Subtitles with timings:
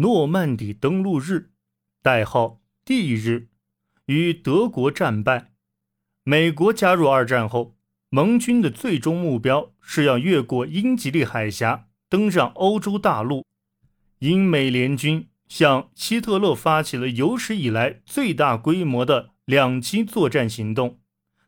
[0.00, 1.50] 诺曼底登陆日，
[2.00, 3.48] 代号 D 日，
[4.06, 5.52] 与德国战败。
[6.24, 7.76] 美国加入二战后，
[8.08, 13.44] 盟军的最终目标是要越过英吉利海峡，登上欧洲大陆。
[14.20, 20.98] 英美联军向希特勒发起了有史以来最大规模的两栖作战行动，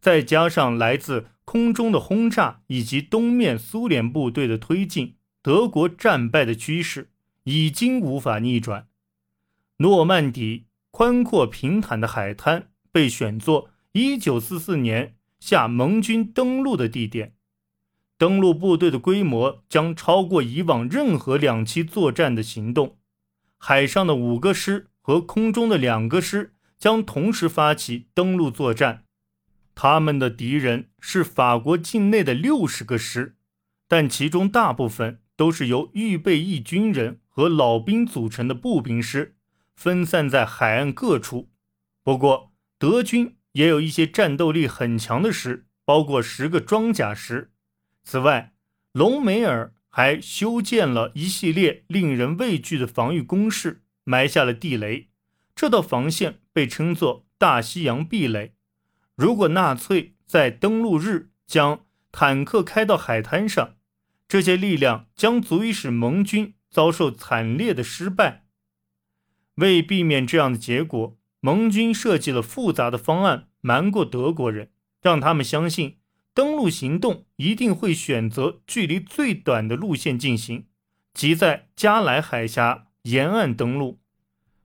[0.00, 7.10] 再加上来自空中的轰炸以及东面苏联部队的推进，德国战败的趋势
[7.48, 8.88] 已经无法逆转。
[9.78, 13.70] 诺曼底宽阔平坦的海滩被选作。
[13.92, 17.32] 一九四四年下盟军登陆的地点，
[18.18, 22.98] 登陆部队的规模将超过以往任何两栖作战的行动。
[23.56, 29.04] 海上的五个师和空中的两个师将同时发起登陆作战。
[29.74, 33.36] 他们的敌人是法国境内的六十个师，
[33.88, 39.36] 但其中大部分都是由预备役军人和老兵组成的步兵师，
[39.76, 41.52] 分散在海岸各处。
[42.02, 43.36] 不过，德军。
[43.52, 47.52] 也有一些战斗力很强的师，包括十个装甲师。
[48.02, 48.54] 此外，
[48.92, 55.08] 隆美尔还修建了一系列令人畏惧的防御工事，埋下了地雷。
[55.54, 58.54] 这道防线被称作大西洋壁垒。
[59.14, 63.76] 如果纳粹在登陆日将坦克开到海滩上，
[64.26, 68.44] 这些力量将足以使盟军遭受惨烈的失败。
[69.54, 73.48] 为避免这样的结果，盟军设计了复杂的方案。
[73.60, 74.70] 瞒过德国人，
[75.02, 75.98] 让他们相信
[76.32, 80.66] 登陆行动一定会选择距离最短的路线进行，
[81.12, 83.98] 即在加莱海峡沿岸登陆。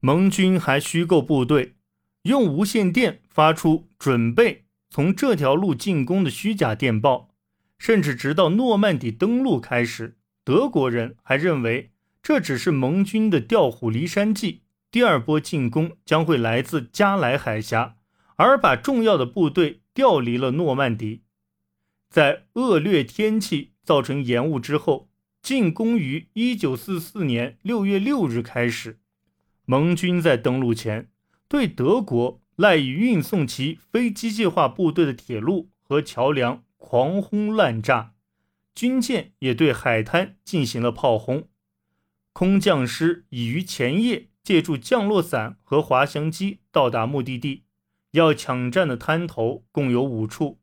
[0.00, 1.74] 盟军还虚构部队，
[2.22, 7.34] 用无线电发出准备从这条路进攻的虚假电报，
[7.78, 10.17] 甚至直到诺曼底登陆开始，
[10.48, 11.90] 德国人还认为
[12.22, 17.96] 这只是盟军的调虎离山计，第二波进攻将会来自加莱海峡。
[18.36, 21.20] 而把重要的部队调离了诺曼底，
[22.08, 25.10] 在恶劣天气造成延误之后，
[25.42, 29.00] 进攻于一九四四年六月六日开始。
[29.66, 31.10] 盟军在登陆前
[31.46, 38.14] 对德国赖以运送其非机械化部队的铁路和桥梁狂轰滥炸，
[38.78, 41.48] 军舰也对海滩进行了炮轰。
[42.32, 47.64] 空降师已于前夜借助降落伞和滑翔机到达目的地。
[48.12, 50.60] 要抢占的滩头共有五处，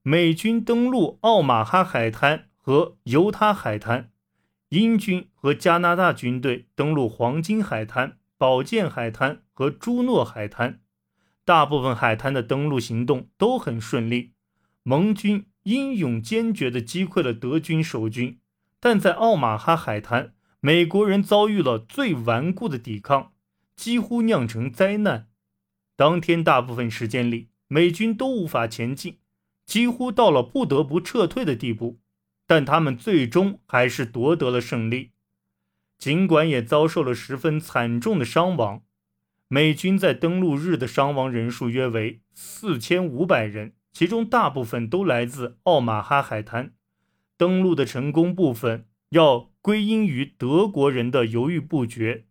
[0.00, 4.10] 美军登陆奥马哈海滩和犹他海滩，
[4.70, 10.80] 英军和加拿大军队登陆黄金海滩、宝剑海滩和朱诺海滩。
[11.44, 14.32] 大部分海滩的登陆行动都很顺利，
[14.82, 18.38] 盟军英勇坚决地击溃了德军守军。
[18.78, 23.32] 但在奥马哈海滩，美国人遭遇了最顽固的抵抗，
[23.76, 25.28] 几乎酿成灾难。
[25.96, 29.18] 当天大部分时间里，美军都无法前进，
[29.66, 32.00] 几乎到了不得不撤退的地步。
[32.46, 35.12] 但他们最终还是夺得了胜利，
[35.98, 38.82] 尽管也遭受了十分惨重的伤亡。
[39.46, 46.72] 美军在登陆日的伤亡人数约为四千五百人，其中大部分都来自奥马哈海滩。
[47.36, 52.26] 登陆的成功部分要归因于德国人的犹豫不决。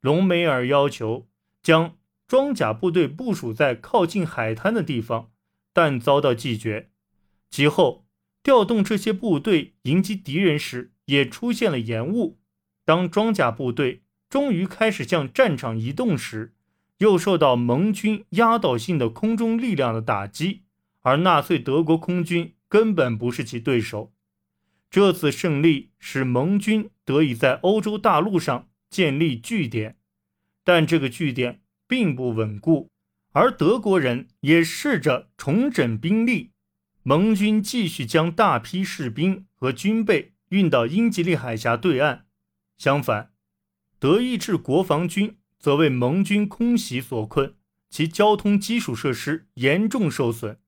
[0.00, 1.28] 隆美尔要求
[1.62, 1.96] 将。
[2.28, 5.32] 装甲部队部署在靠近海滩的地方，
[5.74, 6.88] 但遭到拒绝。
[7.50, 8.06] 其后
[8.42, 12.38] 调动这些部队迎击敌人时，也出现了延误。
[12.86, 16.54] 当装甲部队终于开始向战场移动时，
[16.98, 20.62] 又受到盟军压倒性的空中力量的打击，
[21.02, 24.12] 而纳粹德国空军根本不是其对手。
[24.90, 29.98] 这次胜利使盟军得以在欧洲大陆上建立据点，
[30.64, 31.60] 但这个据点。
[31.88, 32.90] 并不稳固，
[33.32, 36.52] 而德国人也试着重整兵力。
[37.02, 42.24] 盟军继续将大批士兵和军备运到英吉利海峡对岸。
[42.78, 43.32] 相反，
[43.98, 47.56] 德意志国防军则为盟军空袭所困，
[47.90, 50.58] 其交通基础设施严重受损。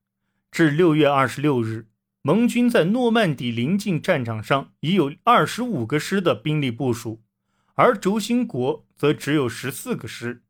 [0.55, 1.89] 至六月二十六日，
[2.23, 7.25] 盟军在诺曼底临近战场上已有二十五个师的兵力部署，
[7.75, 10.45] 而轴心国则只有十四个师。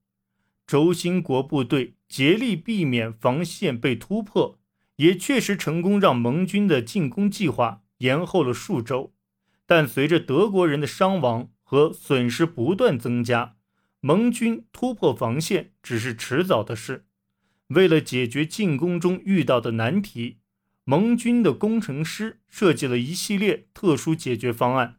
[0.67, 4.59] 轴心国部队竭力避免防线被突破，
[4.97, 9.15] 也确实成功让盟军的进攻计划延后了数周。
[9.65, 13.57] 但随着德国人的伤亡和损失不断增加，
[14.01, 17.07] 盟军突破防线只是迟早的事。
[17.69, 20.39] 为了解决进攻中遇到的难题，
[20.85, 24.99] 盟军的工程师设计了一系列特殊解决方案。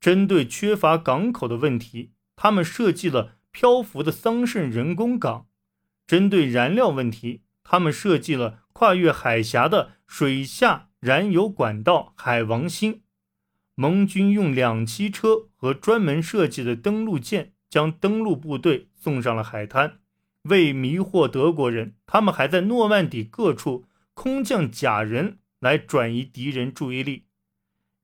[0.00, 5.46] 针对缺乏港口的问题，他们设计了漂浮的桑葚人工港；
[6.06, 13.02] 针对燃料问题，他们设计了跨越海峡的水下燃油管道“海王星”。
[13.76, 20.00] 盟军用两栖车和专门设计的登陆舰将登陆部队送上了海滩。
[20.42, 27.26] 为迷惑德国人，他们还在诺曼底各处空降假人来转移敌人注意力。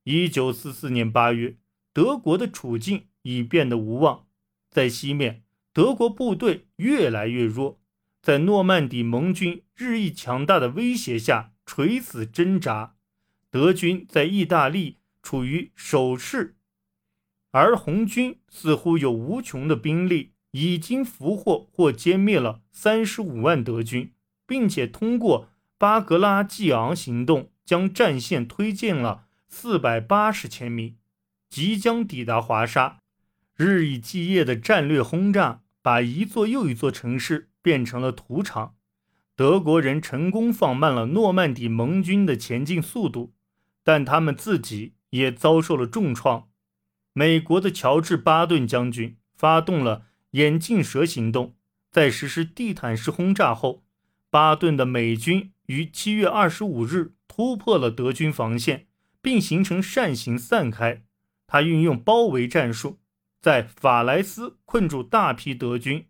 [0.05, 1.57] 一九四四年八月，
[1.93, 4.27] 德国的处境已变得无望。
[4.71, 5.43] 在西面，
[5.73, 7.81] 德国部队越来越弱，
[8.23, 12.97] 在诺曼底盟军日益强大的威胁下垂死挣扎。
[13.51, 16.57] 德军在意大利处于守势，
[17.51, 20.35] 而红军似乎有无穷的兵力。
[20.61, 24.13] 已经俘获或歼灭了三十五万德军，
[24.45, 30.97] 并且通过巴格拉季昂行动将战线推进了四百八十千米，
[31.49, 32.99] 即将抵达华沙。
[33.55, 38.75] 日以继夜的战略轰炸把一座又一座城市变成了屠场。
[39.37, 43.33] 德国人成功放慢了诺曼底盟军的前进速度，
[43.85, 46.49] 但他们自己也遭受了重创。
[47.13, 50.08] 美国的乔治·巴顿将军发动了。
[50.33, 51.57] 眼镜蛇行动
[51.91, 53.83] 在实施地毯式轰炸后，
[54.29, 58.87] 巴顿的美军于七月二十五日突破了德军防线，
[59.23, 61.03] 并形成扇形散开。
[61.47, 62.99] 他运用包围战术，
[63.41, 66.07] 在法莱斯困住大批德军，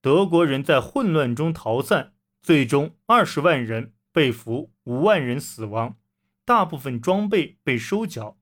[0.00, 5.96] 德国人在混乱中逃散，最终二十万人被俘，五万人死亡，
[6.44, 8.36] 大部分装备被收缴。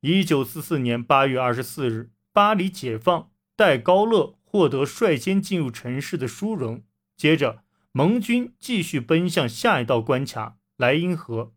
[0.00, 3.31] 一九四四年八月二十四日，巴黎解放。
[3.62, 6.82] 戴高乐获得率先进入城市的殊荣。
[7.16, 7.62] 接着，
[7.92, 11.52] 盟军继续奔向下一道关卡——莱茵河。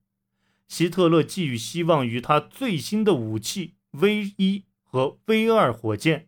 [0.68, 6.28] 希特勒寄予希望于他最新的武器 V 一和 V 二火箭。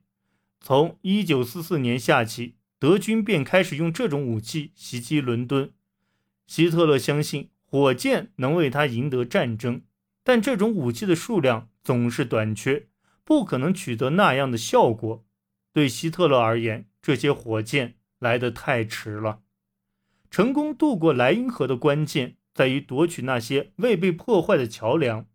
[0.59, 5.69] 从1944年夏起，德军便开始用这种武器袭击伦敦。
[6.47, 9.83] 希特勒相信火箭能为他赢得战争，
[10.23, 12.87] 但这种武器的数量总是短缺，
[13.23, 15.23] 不可能取得那样的效果。
[15.77, 19.41] 对希特勒而言，这些火箭来得太迟了。
[20.31, 25.27] 成功渡过莱茵河的关键在于夺取那些未被破坏的桥梁。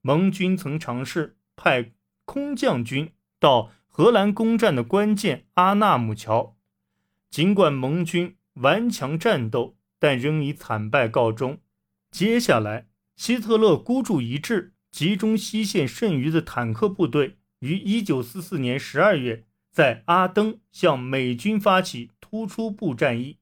[0.00, 1.92] 盟军曾尝试派
[2.24, 6.56] 空降军到荷兰攻占的关键阿纳姆桥，
[7.30, 11.60] 尽管盟军顽强战斗，但仍以惨败告终。
[12.10, 19.45] 接下来，希特勒孤注一掷，集中西线剩余的坦克部队，于1944年12月。
[19.76, 23.36] 在阿登向美军发起突出部战役，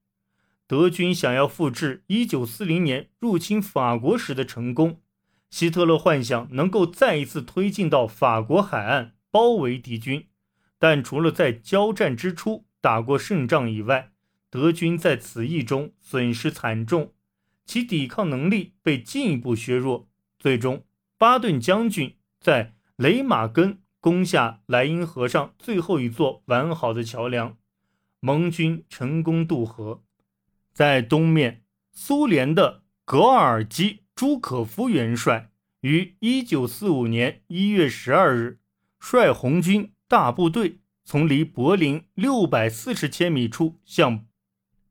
[0.66, 5.00] 德军想要复制1940年入侵法国时的成功。
[5.48, 10.26] 希特勒幻想能够再一次推进到法国海岸，包围敌军。
[10.80, 14.10] 但除了在交战之初打过胜仗以外，
[14.50, 17.12] 德军在此役中损失惨重，
[17.64, 20.08] 其抵抗能力被进一步削弱。
[20.40, 20.84] 最终，
[21.16, 23.83] 巴顿将军在雷马根。
[24.04, 27.56] 攻下莱茵河上最后一座完好的桥梁，
[28.20, 30.04] 盟军成功渡河。
[30.74, 38.60] 在东面，苏联的格尔基·朱可夫元帅于1945年1月12日
[39.00, 44.26] 率红军大部队从离柏林640千米处向。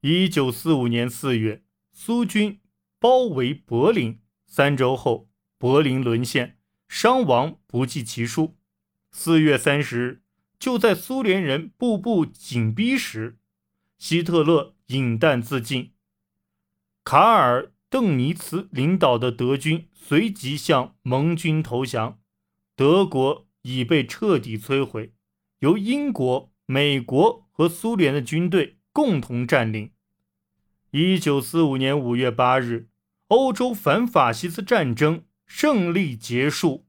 [0.02, 2.60] 1945年4月，苏军
[2.98, 5.30] 包围柏林，三周后，
[5.60, 8.56] 柏林沦陷，伤亡不计其数。
[9.16, 10.22] 四月三十日，
[10.58, 13.38] 就在苏联人步步紧逼时，
[14.00, 15.94] 希特勒饮弹自尽。
[17.04, 22.20] 卡尔·邓尼茨领导的德军随即向盟军投降，
[22.76, 25.14] 德国已被彻底摧毁，
[25.60, 29.92] 由英国、美国和苏联的军队共同占领。
[30.90, 32.90] 一九四五年五月八日，
[33.28, 36.88] 欧洲反法西斯战争胜利结束。